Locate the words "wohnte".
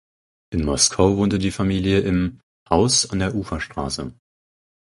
1.17-1.37